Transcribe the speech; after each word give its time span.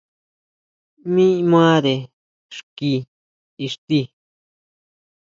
Mi 1.13 1.27
mare 1.51 1.95
xki 2.55 2.93
ixti. 3.65 4.01